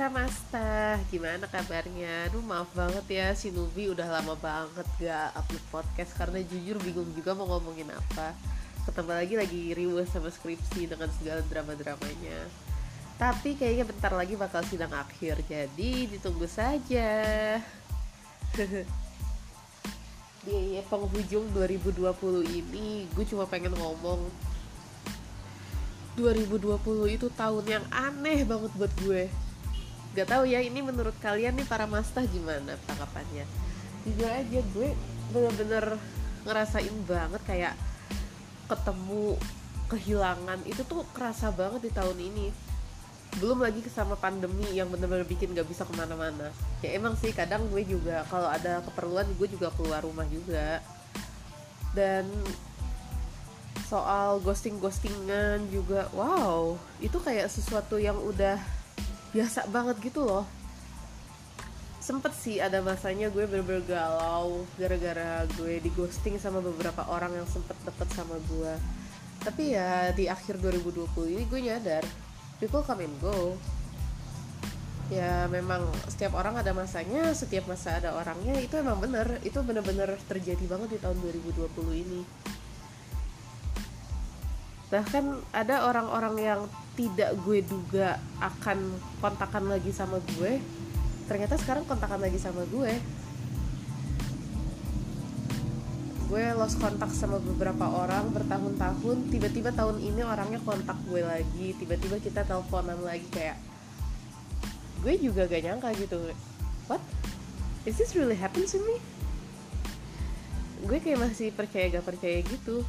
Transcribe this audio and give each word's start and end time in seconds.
para 0.00 0.24
masta, 0.24 0.96
gimana 1.12 1.44
kabarnya? 1.44 2.32
Aduh 2.32 2.40
maaf 2.40 2.72
banget 2.72 3.04
ya 3.20 3.36
si 3.36 3.52
Nubi 3.52 3.92
udah 3.92 4.08
lama 4.08 4.32
banget 4.32 4.88
gak 4.96 5.28
upload 5.36 5.64
podcast 5.68 6.16
karena 6.16 6.40
jujur 6.40 6.80
bingung 6.80 7.12
juga 7.12 7.36
mau 7.36 7.44
ngomongin 7.44 7.84
apa. 7.92 8.32
Ketemu 8.88 9.12
lagi 9.12 9.34
lagi 9.36 9.62
riuh 9.76 10.00
sama 10.08 10.32
skripsi 10.32 10.88
dengan 10.88 11.12
segala 11.20 11.44
drama-dramanya. 11.52 12.48
Tapi 13.20 13.60
kayaknya 13.60 13.84
bentar 13.92 14.16
lagi 14.16 14.40
bakal 14.40 14.64
sidang 14.64 14.88
akhir, 14.88 15.44
jadi 15.44 16.08
ditunggu 16.08 16.48
saja. 16.48 17.12
Di 20.48 20.80
penghujung 20.88 21.44
2020 21.52 22.08
ini 22.48 23.04
gue 23.04 23.24
cuma 23.28 23.44
pengen 23.44 23.76
ngomong 23.76 24.32
2020 26.16 26.80
itu 27.20 27.28
tahun 27.36 27.64
yang 27.68 27.84
aneh 27.92 28.48
banget 28.48 28.72
buat 28.80 28.94
gue 29.04 29.49
Gak 30.10 30.26
tahu 30.26 30.42
ya 30.50 30.58
ini 30.58 30.82
menurut 30.82 31.14
kalian 31.22 31.54
nih 31.54 31.66
para 31.70 31.86
mastah 31.86 32.26
gimana 32.26 32.74
tanggapannya? 32.90 33.46
Jujur 34.02 34.26
aja 34.26 34.60
gue 34.74 34.88
bener-bener 35.30 35.94
ngerasain 36.42 36.96
banget 37.06 37.42
kayak 37.46 37.74
ketemu 38.66 39.38
kehilangan 39.86 40.62
itu 40.66 40.82
tuh 40.82 41.06
kerasa 41.14 41.54
banget 41.54 41.86
di 41.86 41.92
tahun 41.94 42.18
ini. 42.18 42.50
Belum 43.38 43.62
lagi 43.62 43.86
sama 43.86 44.18
pandemi 44.18 44.66
yang 44.74 44.90
bener-bener 44.90 45.22
bikin 45.22 45.54
gak 45.54 45.70
bisa 45.70 45.86
ke 45.86 45.94
mana-mana. 45.94 46.50
Ya 46.82 46.98
emang 46.98 47.14
sih 47.14 47.30
kadang 47.30 47.70
gue 47.70 47.86
juga 47.86 48.26
kalau 48.26 48.50
ada 48.50 48.82
keperluan 48.82 49.30
gue 49.38 49.46
juga 49.46 49.70
keluar 49.78 50.02
rumah 50.02 50.26
juga. 50.26 50.82
Dan 51.94 52.26
soal 53.86 54.38
ghosting-ghostingan 54.42 55.66
juga 55.70 56.06
wow 56.14 56.78
itu 57.02 57.18
kayak 57.18 57.50
sesuatu 57.50 57.98
yang 57.98 58.14
udah 58.18 58.58
biasa 59.30 59.66
banget 59.70 59.96
gitu 60.02 60.26
loh. 60.26 60.44
Sempet 62.00 62.32
sih 62.34 62.58
ada 62.58 62.82
masanya 62.82 63.30
gue 63.30 63.44
bener-bener 63.46 63.84
galau 63.86 64.66
gara-gara 64.74 65.46
gue 65.54 65.78
di 65.78 65.90
ghosting 65.94 66.40
sama 66.40 66.58
beberapa 66.58 67.06
orang 67.06 67.38
yang 67.38 67.46
sempet 67.46 67.76
deket 67.86 68.08
sama 68.16 68.34
gue. 68.50 68.72
Tapi 69.40 69.76
ya 69.76 70.10
di 70.12 70.26
akhir 70.26 70.58
2020 70.58 71.34
ini 71.36 71.44
gue 71.46 71.60
nyadar 71.60 72.04
people 72.58 72.82
come 72.82 73.06
and 73.06 73.16
go. 73.22 73.54
Ya 75.10 75.50
memang 75.50 75.90
setiap 76.06 76.38
orang 76.38 76.54
ada 76.54 76.70
masanya 76.70 77.34
setiap 77.34 77.66
masa 77.66 77.98
ada 77.98 78.14
orangnya 78.14 78.58
itu 78.58 78.74
emang 78.78 78.98
bener. 78.98 79.38
Itu 79.46 79.62
bener-bener 79.62 80.18
terjadi 80.26 80.64
banget 80.66 80.96
di 80.96 80.98
tahun 80.98 81.18
2020 81.22 81.66
ini 81.94 82.22
bahkan 84.90 85.38
ada 85.54 85.86
orang-orang 85.86 86.34
yang 86.42 86.60
tidak 86.98 87.38
gue 87.46 87.62
duga 87.62 88.18
akan 88.42 88.90
kontakan 89.22 89.70
lagi 89.70 89.94
sama 89.94 90.18
gue 90.36 90.58
ternyata 91.30 91.54
sekarang 91.54 91.86
kontakan 91.86 92.26
lagi 92.26 92.42
sama 92.42 92.66
gue. 92.66 92.90
Gue 96.26 96.44
lost 96.58 96.78
kontak 96.82 97.10
sama 97.14 97.38
beberapa 97.38 97.86
orang 97.86 98.34
bertahun-tahun 98.34 99.30
tiba-tiba 99.30 99.70
tahun 99.70 100.02
ini 100.02 100.26
orangnya 100.26 100.58
kontak 100.66 100.98
gue 101.06 101.22
lagi 101.22 101.74
tiba-tiba 101.78 102.18
kita 102.18 102.42
teleponan 102.42 102.98
lagi 103.06 103.26
kayak 103.30 103.58
gue 105.06 105.14
juga 105.22 105.46
gak 105.46 105.62
nyangka 105.62 105.94
gitu. 106.02 106.18
What? 106.90 107.02
Is 107.86 107.94
this 107.94 108.18
really 108.18 108.34
happen 108.34 108.66
to 108.66 108.78
me? 108.82 108.98
Gue 110.82 110.98
kayak 110.98 111.30
masih 111.30 111.54
percaya 111.54 111.94
gak 111.94 112.06
percaya 112.10 112.42
gitu 112.42 112.82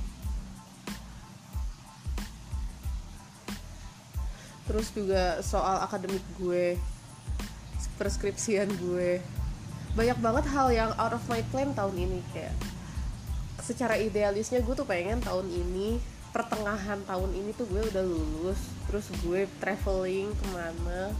terus 4.72 4.88
juga 4.95 5.44
soal 5.44 5.83
akademik 5.83 6.23
gue 6.39 6.80
preskripsian 8.00 8.72
gue. 8.79 9.19
Banyak 10.00 10.23
banget 10.23 10.47
hal 10.47 10.72
yang 10.72 10.96
out 10.96 11.12
of 11.12 11.19
my 11.28 11.44
plan 11.51 11.75
tahun 11.75 11.91
ini 12.00 12.23
kayak 12.31 12.56
secara 13.59 14.00
idealisnya 14.00 14.63
gue 14.63 14.72
tuh 14.72 14.88
pengen 14.88 15.19
tahun 15.19 15.44
ini 15.51 16.00
pertengahan 16.31 17.03
tahun 17.03 17.35
ini 17.35 17.51
tuh 17.59 17.68
gue 17.68 17.84
udah 17.91 18.00
lulus. 18.00 18.63
Terus 18.88 19.12
gue 19.19 19.44
traveling 19.59 20.31
ke 20.31 20.46
mana 20.56 21.12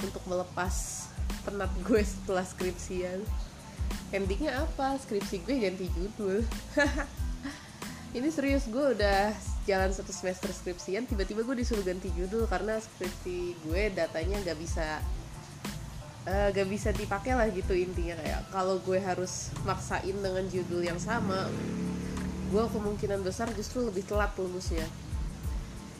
untuk 0.00 0.24
melepas 0.24 1.06
penat 1.44 1.68
gue 1.84 2.00
setelah 2.00 2.48
skripsian. 2.48 3.20
Endingnya 4.08 4.64
apa? 4.64 4.96
Skripsi 4.96 5.44
gue 5.44 5.68
ganti 5.68 5.86
judul. 5.92 6.40
Ini 8.16 8.32
serius 8.32 8.64
gue 8.64 8.96
udah 8.96 9.36
jalan 9.66 9.90
satu 9.90 10.14
semester 10.14 10.48
skripsian 10.54 11.10
tiba-tiba 11.10 11.42
gue 11.42 11.58
disuruh 11.58 11.82
ganti 11.82 12.08
judul 12.14 12.46
karena 12.46 12.78
skripsi 12.78 13.58
gue 13.66 13.82
datanya 13.92 14.38
gak 14.46 14.58
bisa 14.62 15.02
uh, 16.26 16.50
bisa 16.70 16.94
dipakai 16.94 17.34
lah 17.34 17.50
gitu 17.50 17.74
intinya. 17.74 18.14
Kayak 18.22 18.42
kalau 18.54 18.78
gue 18.82 18.98
harus 19.02 19.50
maksain 19.66 20.14
dengan 20.14 20.46
judul 20.46 20.82
yang 20.86 20.98
sama 21.02 21.50
gue 22.46 22.64
kemungkinan 22.70 23.26
besar 23.26 23.50
justru 23.58 23.82
lebih 23.82 24.06
telat 24.06 24.30
lulusnya. 24.38 24.86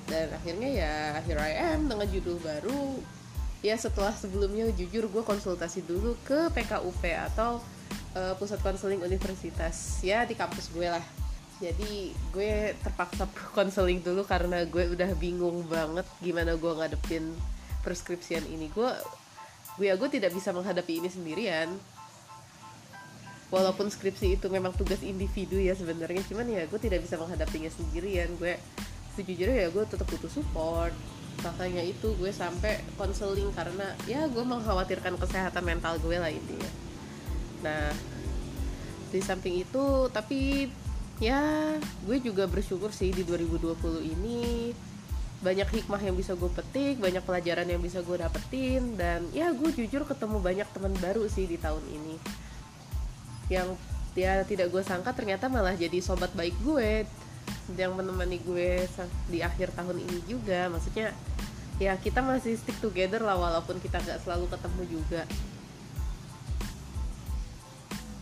Dan 0.06 0.30
akhirnya 0.30 0.70
ya 0.70 0.94
here 1.26 1.42
I 1.42 1.74
am 1.74 1.90
dengan 1.90 2.06
judul 2.06 2.38
baru. 2.38 3.02
Ya 3.66 3.74
setelah 3.74 4.14
sebelumnya 4.14 4.70
jujur 4.78 5.10
gue 5.10 5.22
konsultasi 5.26 5.82
dulu 5.82 6.14
ke 6.22 6.54
PKUP 6.54 7.02
atau 7.34 7.58
uh, 8.14 8.34
pusat 8.38 8.62
konseling 8.62 9.02
universitas 9.02 9.98
ya 10.06 10.22
di 10.22 10.38
kampus 10.38 10.70
gue 10.70 10.86
lah 10.86 11.25
jadi 11.56 12.12
gue 12.36 12.76
terpaksa 12.84 13.24
konseling 13.56 14.04
dulu 14.04 14.28
karena 14.28 14.68
gue 14.68 14.92
udah 14.92 15.08
bingung 15.16 15.64
banget 15.64 16.04
gimana 16.20 16.52
gue 16.52 16.68
ngadepin 16.68 17.32
preskripsian 17.80 18.44
ini. 18.44 18.68
Gue 18.68 18.92
gue 19.80 19.88
gue 19.88 20.08
tidak 20.12 20.36
bisa 20.36 20.52
menghadapi 20.52 21.00
ini 21.00 21.08
sendirian. 21.08 21.72
Walaupun 23.48 23.88
skripsi 23.88 24.36
itu 24.36 24.50
memang 24.52 24.74
tugas 24.74 25.00
individu 25.00 25.56
ya 25.56 25.72
sebenarnya 25.72 26.26
cuman 26.26 26.44
ya 26.50 26.62
gue 26.68 26.80
tidak 26.82 27.00
bisa 27.08 27.16
menghadapinya 27.16 27.72
sendirian. 27.72 28.36
Gue 28.36 28.60
sejujurnya 29.16 29.56
ya 29.64 29.68
gue 29.72 29.84
tetap 29.88 30.04
butuh 30.12 30.28
support. 30.28 30.92
Makanya 31.40 31.80
itu 31.80 32.12
gue 32.20 32.36
sampai 32.36 32.84
konseling 33.00 33.48
karena 33.56 33.96
ya 34.04 34.28
gue 34.28 34.44
mengkhawatirkan 34.44 35.16
kesehatan 35.16 35.64
mental 35.64 35.96
gue 36.04 36.20
lah 36.20 36.28
intinya. 36.28 36.68
Nah 37.64 37.96
di 39.08 39.24
samping 39.24 39.64
itu 39.64 40.10
tapi 40.12 40.68
ya 41.16 41.40
gue 42.04 42.16
juga 42.20 42.44
bersyukur 42.44 42.92
sih 42.92 43.08
di 43.08 43.24
2020 43.24 43.72
ini 44.04 44.72
banyak 45.40 45.68
hikmah 45.68 46.00
yang 46.00 46.16
bisa 46.16 46.32
gue 46.32 46.48
petik, 46.48 46.96
banyak 46.96 47.20
pelajaran 47.20 47.68
yang 47.68 47.80
bisa 47.80 48.00
gue 48.00 48.16
dapetin 48.16 48.96
dan 48.96 49.22
ya 49.36 49.52
gue 49.52 49.68
jujur 49.68 50.08
ketemu 50.08 50.40
banyak 50.40 50.68
teman 50.72 50.96
baru 50.96 51.28
sih 51.28 51.44
di 51.44 51.60
tahun 51.60 51.84
ini. 51.92 52.16
Yang 53.52 53.76
ya 54.16 54.42
tidak 54.48 54.72
gue 54.72 54.80
sangka 54.80 55.12
ternyata 55.12 55.52
malah 55.52 55.76
jadi 55.76 56.00
sobat 56.00 56.32
baik 56.32 56.56
gue 56.64 57.04
yang 57.76 57.92
menemani 57.92 58.40
gue 58.42 58.88
di 59.28 59.44
akhir 59.44 59.76
tahun 59.76 60.00
ini 60.00 60.24
juga. 60.24 60.72
Maksudnya 60.72 61.12
ya 61.76 61.92
kita 62.00 62.24
masih 62.24 62.56
stick 62.56 62.80
together 62.80 63.20
lah 63.20 63.36
walaupun 63.36 63.76
kita 63.84 64.00
gak 64.00 64.24
selalu 64.24 64.48
ketemu 64.48 64.82
juga 64.88 65.28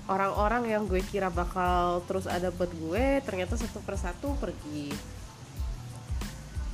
orang-orang 0.09 0.69
yang 0.69 0.82
gue 0.84 1.00
kira 1.09 1.32
bakal 1.32 2.04
terus 2.04 2.28
ada 2.28 2.53
buat 2.53 2.69
gue 2.69 3.25
ternyata 3.25 3.56
satu 3.56 3.81
persatu 3.81 4.37
pergi 4.37 4.92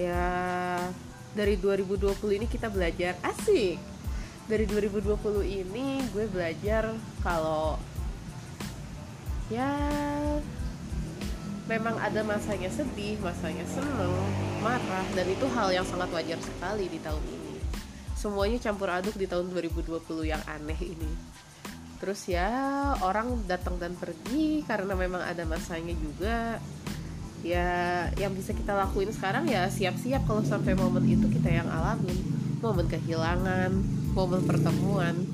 ya 0.00 0.80
dari 1.30 1.54
2020 1.54 2.16
ini 2.42 2.46
kita 2.50 2.66
belajar 2.66 3.14
asik 3.22 3.78
dari 4.50 4.64
2020 4.66 5.14
ini 5.46 6.02
gue 6.10 6.26
belajar 6.26 6.90
kalau 7.22 7.78
ya 9.46 9.70
memang 11.70 11.94
ada 12.02 12.26
masanya 12.26 12.66
sedih, 12.66 13.14
masanya 13.22 13.62
seneng, 13.70 14.10
marah 14.58 15.06
dan 15.14 15.26
itu 15.31 15.46
hal 15.55 15.70
yang 15.70 15.87
sangat 15.87 16.10
wajar 16.10 16.38
sekali 16.43 16.90
di 16.90 16.99
tahun 16.99 17.22
ini. 17.22 17.62
Semuanya 18.19 18.58
campur 18.58 18.90
aduk 18.90 19.14
di 19.14 19.31
tahun 19.31 19.55
2020 19.55 20.02
yang 20.26 20.43
aneh 20.50 20.81
ini. 20.82 21.10
Terus 22.00 22.32
ya 22.32 22.49
orang 23.05 23.44
datang 23.44 23.76
dan 23.76 23.93
pergi 23.93 24.64
karena 24.64 24.97
memang 24.97 25.20
ada 25.20 25.44
masanya 25.44 25.93
juga. 26.00 26.56
Ya 27.44 28.08
yang 28.17 28.32
bisa 28.32 28.56
kita 28.56 28.73
lakuin 28.73 29.12
sekarang 29.12 29.49
ya 29.49 29.69
siap-siap 29.69 30.25
kalau 30.25 30.41
sampai 30.44 30.73
momen 30.73 31.05
itu 31.05 31.29
kita 31.29 31.52
yang 31.61 31.69
alamin. 31.69 32.17
Momen 32.64 32.88
kehilangan 32.88 33.73
momen 34.17 34.49
pertemuan. 34.49 35.29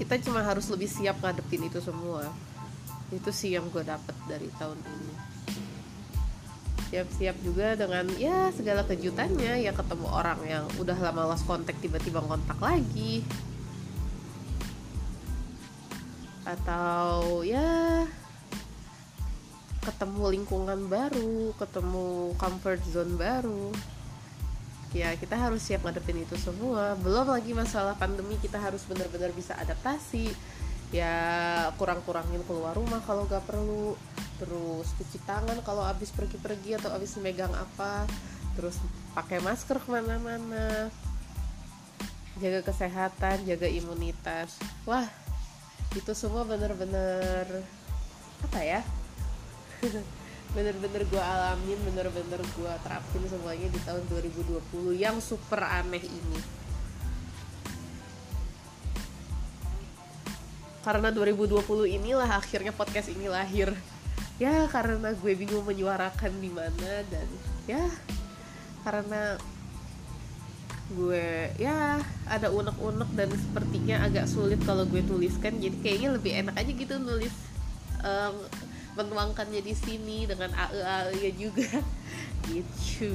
Kita 0.00 0.16
cuma 0.24 0.40
harus 0.44 0.64
lebih 0.72 0.88
siap 0.88 1.20
ngadepin 1.20 1.68
itu 1.68 1.80
semua. 1.84 2.32
Itu 3.12 3.32
sih 3.32 3.52
yang 3.52 3.68
gue 3.68 3.84
dapet 3.84 4.16
dari 4.24 4.48
tahun 4.56 4.80
ini. 4.80 5.14
Siap-siap 6.88 7.36
juga 7.44 7.76
dengan 7.76 8.08
ya 8.16 8.48
segala 8.52 8.84
kejutannya. 8.84 9.60
Ya 9.60 9.72
ketemu 9.76 10.08
orang 10.08 10.40
yang 10.48 10.64
udah 10.80 10.96
lama 10.96 11.32
lost 11.32 11.44
kontak 11.44 11.76
tiba-tiba 11.84 12.24
kontak 12.24 12.56
lagi 12.60 13.24
atau 16.46 17.42
ya 17.42 18.06
ketemu 19.82 20.24
lingkungan 20.38 20.90
baru, 20.90 21.54
ketemu 21.58 22.34
comfort 22.38 22.82
zone 22.90 23.14
baru. 23.18 23.70
ya 24.94 25.12
kita 25.12 25.36
harus 25.36 25.60
siap 25.60 25.84
ngadepin 25.84 26.24
itu 26.24 26.38
semua. 26.40 26.96
Belum 27.04 27.28
lagi 27.28 27.52
masalah 27.52 27.92
pandemi 28.00 28.38
kita 28.40 28.56
harus 28.56 28.86
benar-benar 28.88 29.28
bisa 29.36 29.52
adaptasi. 29.58 30.32
Ya 30.94 31.12
kurang-kurangin 31.76 32.40
keluar 32.46 32.72
rumah 32.72 33.02
kalau 33.04 33.28
gak 33.28 33.44
perlu. 33.44 33.98
Terus 34.40 34.88
cuci 34.96 35.18
tangan 35.26 35.60
kalau 35.66 35.84
habis 35.84 36.14
pergi-pergi 36.14 36.80
atau 36.80 36.94
habis 36.96 37.12
megang 37.20 37.52
apa. 37.52 38.08
Terus 38.56 38.80
pakai 39.12 39.42
masker 39.44 39.84
ke 39.84 39.88
mana-mana. 39.90 40.88
Jaga 42.40 42.64
kesehatan 42.64 43.44
jaga 43.44 43.68
imunitas. 43.68 44.56
Wah 44.88 45.25
itu 45.96 46.12
semua 46.12 46.44
bener-bener 46.44 47.64
apa 48.44 48.60
ya? 48.60 48.80
Bener-bener 50.54 51.04
gue 51.08 51.20
alamin 51.20 51.76
bener-bener 51.84 52.40
gue 52.40 52.72
terapin 52.84 53.22
semuanya 53.28 53.68
di 53.68 53.80
tahun 53.84 54.04
2020 54.08 54.96
yang 54.96 55.20
super 55.20 55.60
aneh 55.60 56.00
ini. 56.00 56.40
Karena 60.80 61.10
2020 61.10 61.60
inilah 61.98 62.30
akhirnya 62.30 62.70
podcast 62.72 63.10
ini 63.10 63.26
lahir. 63.26 63.74
Ya 64.40 64.64
karena 64.68 65.12
gue 65.12 65.32
bingung 65.34 65.66
menyuarakan 65.66 66.32
di 66.40 66.48
mana 66.52 67.04
dan 67.10 67.28
ya 67.66 67.84
karena 68.86 69.36
gue 70.86 71.50
ya 71.58 71.98
ada 72.30 72.46
unek-unek 72.54 73.10
dan 73.18 73.28
sepertinya 73.34 74.06
agak 74.06 74.30
sulit 74.30 74.62
kalau 74.62 74.86
gue 74.86 75.02
tuliskan. 75.02 75.58
Jadi 75.58 75.76
kayaknya 75.82 76.08
lebih 76.14 76.32
enak 76.46 76.54
aja 76.54 76.70
gitu 76.70 76.94
nulis 77.02 77.34
um, 78.06 78.34
menuangkannya 78.96 79.60
di 79.60 79.74
sini 79.74 80.24
dengan 80.24 80.54
AE 80.54 80.80
AE 80.82 81.30
juga. 81.34 81.68
Gitu. 82.46 83.10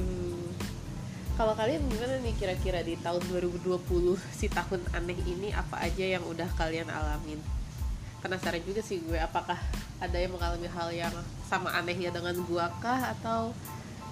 Kalau 1.32 1.56
kalian 1.56 1.88
gimana 1.88 2.20
nih 2.20 2.36
kira-kira 2.36 2.84
di 2.84 3.00
tahun 3.00 3.24
2020 3.32 3.80
si 4.36 4.52
tahun 4.52 4.84
aneh 4.92 5.16
ini 5.24 5.48
apa 5.56 5.80
aja 5.80 6.04
yang 6.04 6.20
udah 6.28 6.44
kalian 6.60 6.92
alamin? 6.92 7.40
Penasaran 8.20 8.60
juga 8.68 8.84
sih 8.84 9.00
gue 9.00 9.16
apakah 9.16 9.56
ada 9.96 10.16
yang 10.20 10.36
mengalami 10.36 10.68
hal 10.68 10.92
yang 10.92 11.14
sama 11.48 11.72
anehnya 11.72 12.12
dengan 12.12 12.36
gue 12.36 12.66
kah? 12.84 13.16
Atau 13.16 13.56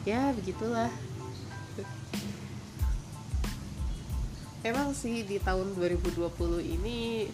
ya 0.08 0.32
begitulah 0.32 0.88
emang 4.62 4.92
sih 4.92 5.24
di 5.24 5.40
tahun 5.40 5.72
2020 5.76 6.26
ini 6.60 7.26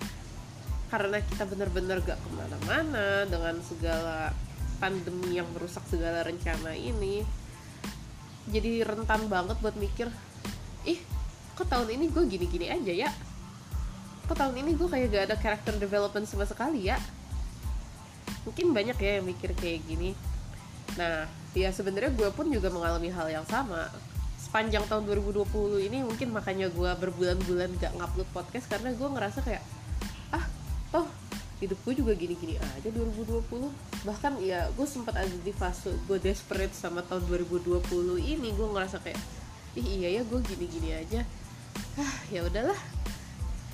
karena 0.86 1.18
kita 1.18 1.42
benar-benar 1.50 1.98
gak 2.06 2.18
ke 2.22 2.28
mana-mana 2.30 3.26
dengan 3.26 3.58
segala 3.66 4.30
pandemi 4.78 5.34
yang 5.34 5.48
merusak 5.50 5.82
segala 5.90 6.22
rencana 6.22 6.78
ini 6.78 7.26
jadi 8.46 8.86
rentan 8.86 9.26
banget 9.26 9.58
buat 9.58 9.74
mikir 9.74 10.06
ih 10.86 11.02
kok 11.58 11.66
tahun 11.66 11.88
ini 11.98 12.04
gue 12.12 12.24
gini-gini 12.28 12.68
aja 12.68 12.92
ya? 12.92 13.10
Kok 14.28 14.36
tahun 14.36 14.60
ini 14.60 14.76
gue 14.76 14.88
kayak 14.92 15.06
gak 15.08 15.24
ada 15.32 15.36
character 15.40 15.74
development 15.80 16.28
sama 16.28 16.44
sekali 16.44 16.92
ya? 16.92 17.00
Mungkin 18.44 18.76
banyak 18.76 18.94
ya 19.00 19.18
yang 19.18 19.26
mikir 19.26 19.56
kayak 19.56 19.82
gini. 19.88 20.12
Nah 21.00 21.26
ya 21.56 21.72
sebenarnya 21.72 22.12
gue 22.12 22.28
pun 22.30 22.52
juga 22.52 22.68
mengalami 22.68 23.08
hal 23.08 23.32
yang 23.32 23.46
sama 23.48 23.88
sepanjang 24.56 24.88
tahun 24.88 25.04
2020 25.20 25.52
ini 25.84 26.00
mungkin 26.00 26.32
makanya 26.32 26.72
gue 26.72 26.88
berbulan-bulan 26.88 27.76
gak 27.76 27.92
ngupload 27.92 28.24
podcast 28.32 28.64
karena 28.72 28.88
gue 28.96 29.04
ngerasa 29.04 29.44
kayak 29.44 29.60
oh 30.96 31.04
hidup 31.60 31.76
gue 31.84 32.00
juga 32.00 32.16
gini-gini 32.16 32.56
aja 32.56 32.88
2020 32.88 33.52
bahkan 34.08 34.32
ya 34.40 34.64
gue 34.72 34.88
sempat 34.88 35.12
ada 35.12 35.28
di 35.28 35.52
fase 35.52 35.92
gue 36.08 36.16
desperate 36.16 36.72
sama 36.72 37.04
tahun 37.04 37.28
2020 37.28 37.84
ini 38.16 38.48
gue 38.56 38.68
ngerasa 38.72 38.96
kayak 39.04 39.20
ih 39.76 40.00
iya 40.00 40.08
ya 40.16 40.22
gue 40.24 40.40
gini-gini 40.40 41.04
aja. 41.04 41.20
Ah 42.00 42.16
ya 42.32 42.40
udahlah. 42.48 42.80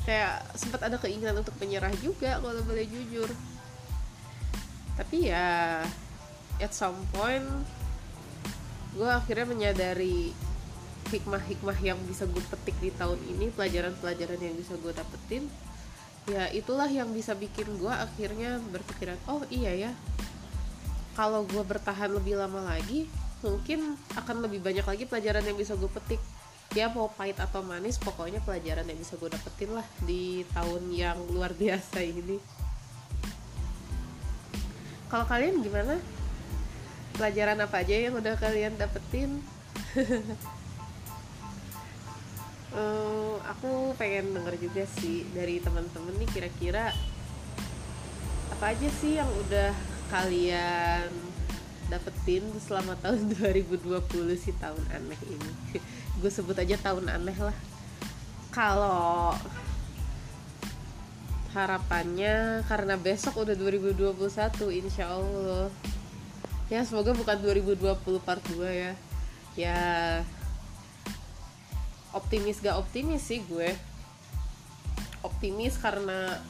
Kayak 0.02 0.50
sempat 0.58 0.82
ada 0.82 0.98
keinginan 0.98 1.46
untuk 1.46 1.54
menyerah 1.62 1.94
juga 2.02 2.42
kalau 2.42 2.58
boleh 2.66 2.90
jujur. 2.90 3.30
Tapi 4.98 5.30
ya 5.30 5.86
at 6.58 6.74
some 6.74 6.98
point 7.14 7.46
gue 8.98 9.06
akhirnya 9.06 9.46
menyadari 9.46 10.34
hikmah-hikmah 11.12 11.78
yang 11.84 12.00
bisa 12.08 12.24
gue 12.24 12.40
petik 12.48 12.76
di 12.80 12.88
tahun 12.96 13.20
ini 13.36 13.52
pelajaran-pelajaran 13.52 14.40
yang 14.40 14.56
bisa 14.56 14.74
gue 14.80 14.92
dapetin 14.96 15.44
ya 16.24 16.48
itulah 16.54 16.88
yang 16.88 17.12
bisa 17.12 17.36
bikin 17.36 17.68
gue 17.76 17.92
akhirnya 17.92 18.56
berpikiran 18.72 19.20
oh 19.28 19.44
iya 19.52 19.74
ya 19.76 19.92
kalau 21.12 21.44
gue 21.44 21.60
bertahan 21.60 22.08
lebih 22.08 22.40
lama 22.40 22.64
lagi 22.64 23.04
mungkin 23.44 23.98
akan 24.14 24.46
lebih 24.46 24.62
banyak 24.62 24.86
lagi 24.86 25.04
pelajaran 25.04 25.44
yang 25.44 25.58
bisa 25.58 25.74
gue 25.74 25.90
petik. 25.90 26.22
Ya 26.72 26.88
mau 26.88 27.12
pahit 27.12 27.36
atau 27.36 27.60
manis 27.60 28.00
pokoknya 28.00 28.40
pelajaran 28.40 28.88
yang 28.88 28.96
bisa 28.96 29.20
gue 29.20 29.28
dapetin 29.28 29.76
lah 29.76 29.84
di 30.08 30.40
tahun 30.56 30.88
yang 30.88 31.20
luar 31.28 31.52
biasa 31.52 32.00
ini. 32.00 32.40
Kalau 35.12 35.28
kalian 35.28 35.60
gimana? 35.60 36.00
Pelajaran 37.12 37.60
apa 37.60 37.84
aja 37.84 37.92
yang 37.92 38.16
udah 38.16 38.40
kalian 38.40 38.72
dapetin 38.80 39.44
um, 42.76 43.38
aku 43.44 43.92
pengen 43.96 44.32
denger 44.36 44.54
juga 44.60 44.84
sih 45.00 45.24
dari 45.32 45.60
teman-teman 45.60 46.16
nih 46.20 46.28
kira-kira 46.32 46.92
apa 48.52 48.64
aja 48.72 48.88
sih 49.00 49.18
yang 49.18 49.28
udah 49.48 49.72
kalian 50.12 51.08
dapetin 51.92 52.44
selama 52.60 52.96
tahun 53.00 53.32
2020 53.40 54.00
sih 54.40 54.54
tahun 54.56 54.84
aneh 54.92 55.20
ini? 55.28 55.50
Gue 56.20 56.30
sebut 56.32 56.56
aja 56.56 56.76
tahun 56.80 57.08
aneh 57.08 57.36
lah. 57.36 57.56
Kalau 58.52 59.36
harapannya 61.52 62.64
karena 62.64 62.96
besok 62.96 63.44
udah 63.44 63.56
2021 63.56 64.16
insya 64.72 65.12
Allah. 65.12 65.68
Ya 66.72 66.80
semoga 66.88 67.12
bukan 67.12 67.36
2020 67.36 68.00
part 68.24 68.40
2 68.48 68.64
ya. 68.72 68.92
Ya 69.52 69.80
optimis 72.12 72.60
gak 72.60 72.76
optimis 72.78 73.24
sih 73.24 73.40
gue. 73.48 73.72
Optimis 75.24 75.76
karena 75.80 76.40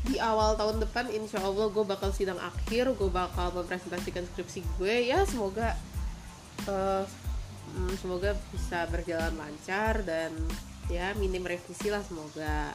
di 0.00 0.16
awal 0.16 0.56
tahun 0.56 0.80
depan 0.80 1.12
insya 1.12 1.44
Allah 1.44 1.68
gue 1.68 1.84
bakal 1.84 2.08
sidang 2.08 2.40
akhir 2.40 2.96
gue 2.96 3.10
bakal 3.12 3.52
mempresentasikan 3.52 4.24
skripsi 4.32 4.64
gue. 4.80 5.12
Ya 5.12 5.24
semoga 5.28 5.76
uh, 6.68 7.04
semoga 8.00 8.36
bisa 8.50 8.88
berjalan 8.88 9.36
lancar 9.36 10.02
dan 10.02 10.32
ya 10.88 11.12
minim 11.16 11.44
revisi 11.44 11.92
lah 11.92 12.00
semoga. 12.04 12.72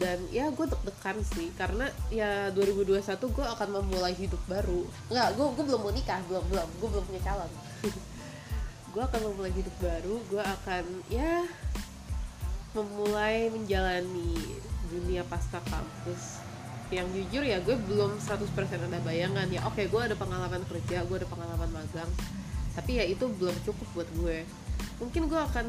Dan 0.00 0.22
ya 0.32 0.48
gue 0.48 0.64
deg-degan 0.64 1.18
sih 1.26 1.50
karena 1.58 1.90
ya 2.08 2.48
2021 2.54 3.04
gue 3.20 3.46
akan 3.58 3.68
memulai 3.80 4.16
hidup 4.16 4.40
baru. 4.48 4.86
Nggak 5.12 5.28
gue 5.36 5.46
gue 5.60 5.64
belum 5.66 5.80
mau 5.80 5.92
nikah 5.92 6.20
belum 6.24 6.44
belum. 6.48 6.68
Gue 6.80 6.88
belum 6.88 7.04
punya 7.04 7.22
calon 7.24 7.50
gue 8.90 9.02
akan 9.02 9.20
memulai 9.30 9.52
hidup 9.54 9.74
baru 9.78 10.18
gue 10.26 10.42
akan 10.42 10.84
ya 11.06 11.46
memulai 12.74 13.50
menjalani 13.50 14.38
dunia 14.90 15.22
pasca 15.26 15.58
kampus. 15.66 16.42
Yang 16.90 17.22
jujur 17.22 17.42
ya 17.46 17.62
gue 17.62 17.78
belum 17.86 18.18
100% 18.18 18.50
ada 18.82 18.98
bayangan 19.06 19.46
ya. 19.50 19.62
Oke 19.66 19.86
gue 19.86 20.02
ada 20.02 20.18
pengalaman 20.18 20.62
kerja 20.66 21.06
gue 21.06 21.16
ada 21.22 21.28
pengalaman 21.30 21.70
magang 21.70 22.10
tapi 22.70 23.02
ya 23.02 23.04
itu 23.06 23.26
belum 23.26 23.54
cukup 23.66 23.86
buat 23.94 24.10
gue. 24.22 24.46
Mungkin 25.02 25.26
gue 25.26 25.40
akan 25.40 25.66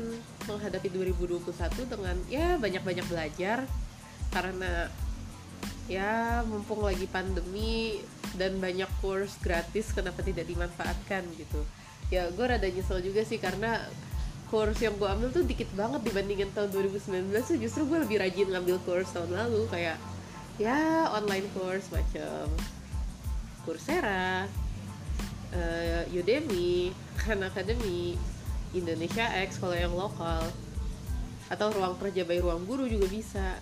menghadapi 0.49 0.87
2021 0.89 1.49
dengan 1.89 2.15
ya 2.29 2.57
banyak-banyak 2.57 3.05
belajar 3.09 3.65
karena 4.31 4.89
ya 5.89 6.41
mumpung 6.47 6.85
lagi 6.85 7.03
pandemi 7.09 7.99
dan 8.39 8.61
banyak 8.63 8.87
course 9.03 9.35
gratis 9.43 9.91
kenapa 9.91 10.23
tidak 10.23 10.47
dimanfaatkan 10.47 11.27
gitu 11.35 11.67
ya 12.11 12.27
gue 12.27 12.45
rada 12.45 12.67
nyesel 12.67 12.99
juga 12.99 13.23
sih 13.23 13.39
karena 13.39 13.79
course 14.51 14.83
yang 14.83 14.99
gue 14.99 15.07
ambil 15.07 15.31
tuh 15.31 15.47
dikit 15.47 15.71
banget 15.79 16.03
dibandingin 16.03 16.51
tahun 16.51 16.75
2019 16.75 17.31
tuh. 17.39 17.57
Justru 17.57 17.87
gue 17.87 18.03
lebih 18.03 18.19
rajin 18.19 18.51
ngambil 18.51 18.83
course 18.83 19.15
tahun 19.15 19.31
lalu 19.31 19.63
kayak 19.71 19.95
ya 20.59 21.07
online 21.15 21.47
course 21.55 21.87
macam 21.89 22.51
Coursera, 23.63 24.45
uh, 25.55 26.03
Udemy, 26.11 26.91
Khan 27.15 27.39
Academy, 27.47 28.19
Indonesia 28.75 29.31
X 29.47 29.63
kalau 29.63 29.79
yang 29.79 29.95
lokal. 29.95 30.43
Atau 31.47 31.71
ruang 31.71 31.95
kerja 31.95 32.27
by 32.27 32.43
ruang 32.43 32.67
guru 32.67 32.91
juga 32.91 33.07
bisa. 33.07 33.55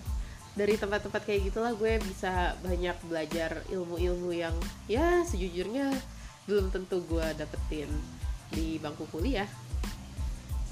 Dari 0.58 0.74
tempat-tempat 0.74 1.22
kayak 1.22 1.54
gitulah 1.54 1.78
gue 1.78 2.02
bisa 2.02 2.58
banyak 2.66 2.98
belajar 3.06 3.62
ilmu-ilmu 3.70 4.34
yang 4.34 4.58
ya 4.90 5.22
sejujurnya 5.22 5.94
belum 6.50 6.74
tentu 6.74 7.06
gue 7.06 7.28
dapetin 7.38 8.19
di 8.54 8.82
bangku 8.82 9.06
kuliah. 9.10 9.48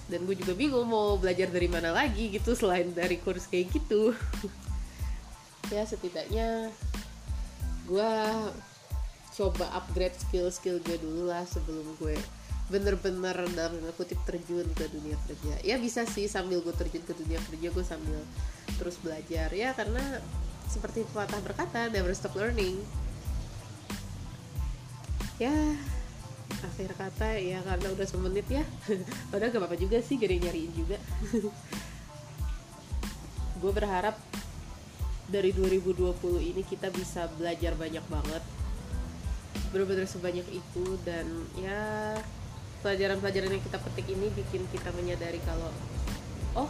Dan 0.08 0.24
gue 0.24 0.40
juga 0.40 0.56
bingung 0.56 0.88
mau 0.88 1.20
belajar 1.20 1.52
dari 1.52 1.68
mana 1.68 1.92
lagi 1.92 2.32
gitu 2.32 2.56
selain 2.56 2.96
dari 2.96 3.20
kurs 3.20 3.48
kayak 3.50 3.74
gitu. 3.74 4.12
Ya 5.68 5.84
setidaknya 5.84 6.72
gue 7.92 8.12
coba 9.36 9.68
upgrade 9.76 10.16
skill-skill 10.16 10.80
gue 10.80 10.96
dulu 10.96 11.28
lah 11.28 11.44
sebelum 11.44 11.84
gue 12.00 12.16
bener-bener 12.68 13.36
dalam 13.56 13.80
kutip 13.96 14.20
terjun 14.24 14.68
ke 14.76 14.88
dunia 14.92 15.20
kerja. 15.28 15.56
Ya 15.64 15.76
bisa 15.76 16.04
sih 16.08 16.32
sambil 16.32 16.64
gue 16.64 16.72
terjun 16.72 17.04
ke 17.04 17.12
dunia 17.16 17.40
kerja 17.52 17.68
gue 17.68 17.84
sambil 17.84 18.20
terus 18.80 18.96
belajar. 19.00 19.52
Ya 19.52 19.76
karena 19.76 20.24
seperti 20.68 21.08
pepatah 21.08 21.40
berkata 21.44 21.92
never 21.92 22.12
stop 22.12 22.36
learning. 22.36 22.80
Ya 25.40 25.54
akhir 26.58 26.92
kata 26.98 27.38
ya 27.38 27.62
karena 27.62 27.88
udah 27.94 28.08
semenit 28.08 28.48
ya. 28.50 28.64
Padahal 29.32 29.52
gak 29.54 29.62
apa-apa 29.62 29.78
juga 29.78 29.98
sih 30.02 30.18
gak 30.18 30.32
nyariin 30.32 30.74
juga. 30.74 30.98
Gue 33.62 33.72
berharap 33.74 34.16
dari 35.28 35.52
2020 35.52 36.16
ini 36.40 36.62
kita 36.64 36.88
bisa 36.94 37.28
belajar 37.36 37.76
banyak 37.76 38.06
banget. 38.08 38.44
Benar-benar 39.76 40.08
sebanyak 40.08 40.48
itu 40.50 40.86
dan 41.04 41.28
ya 41.60 42.16
pelajaran-pelajaran 42.80 43.52
yang 43.52 43.64
kita 43.66 43.78
petik 43.82 44.08
ini 44.08 44.32
bikin 44.32 44.64
kita 44.70 44.94
menyadari 44.94 45.42
kalau 45.44 45.74
oh 46.56 46.70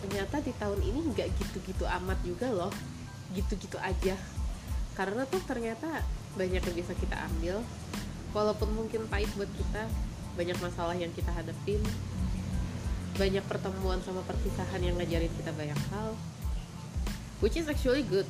ternyata 0.00 0.40
di 0.40 0.54
tahun 0.56 0.80
ini 0.80 1.12
nggak 1.12 1.28
gitu-gitu 1.36 1.84
amat 1.84 2.18
juga 2.24 2.48
loh. 2.48 2.72
Gitu-gitu 3.36 3.76
aja. 3.78 4.16
Karena 4.96 5.22
tuh 5.28 5.42
ternyata 5.44 6.02
banyak 6.38 6.62
yang 6.62 6.76
bisa 6.78 6.94
kita 6.94 7.18
ambil 7.26 7.58
walaupun 8.30 8.70
mungkin 8.74 9.06
pahit 9.10 9.30
buat 9.34 9.50
kita 9.54 9.86
banyak 10.38 10.58
masalah 10.62 10.94
yang 10.94 11.10
kita 11.12 11.30
hadapin 11.34 11.82
banyak 13.18 13.42
pertemuan 13.44 14.00
sama 14.00 14.24
perpisahan 14.24 14.80
yang 14.80 14.96
ngajarin 14.96 15.32
kita 15.36 15.52
banyak 15.52 15.80
hal 15.92 16.14
which 17.40 17.56
is 17.56 17.66
actually 17.68 18.04
good. 18.04 18.28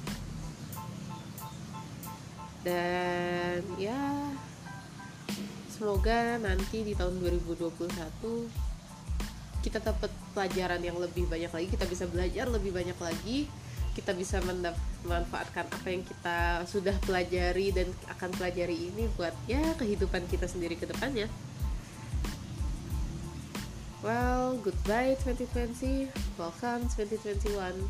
Dan 2.60 3.64
ya 3.80 3.98
semoga 5.72 6.36
nanti 6.38 6.84
di 6.84 6.92
tahun 6.92 7.18
2021 7.24 7.80
kita 9.60 9.80
dapat 9.80 10.12
pelajaran 10.36 10.80
yang 10.80 10.96
lebih 10.96 11.24
banyak 11.28 11.48
lagi 11.52 11.68
kita 11.68 11.84
bisa 11.88 12.04
belajar 12.08 12.48
lebih 12.48 12.72
banyak 12.72 12.96
lagi 13.00 13.48
kita 14.00 14.16
bisa 14.16 14.40
memanfaatkan 14.40 15.68
apa 15.68 15.88
yang 15.92 16.00
kita 16.00 16.64
sudah 16.64 16.96
pelajari 17.04 17.68
dan 17.68 17.84
akan 18.08 18.32
pelajari 18.32 18.88
ini 18.88 19.12
buat 19.20 19.36
ya 19.44 19.60
kehidupan 19.76 20.24
kita 20.32 20.48
sendiri 20.48 20.80
ke 20.80 20.88
depannya. 20.88 21.28
Well 24.00 24.56
goodbye 24.64 25.20
2020 25.20 26.08
welcome 26.40 26.88
2021 26.96 27.84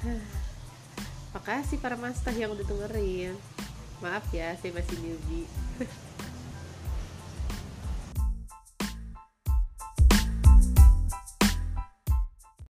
Makasih 1.36 1.76
para 1.84 2.00
master 2.00 2.32
yang 2.32 2.56
udah 2.56 2.64
dengerin. 2.64 3.36
Maaf 4.00 4.24
ya, 4.32 4.56
saya 4.56 4.72
masih 4.72 4.96
newbie 5.04 5.44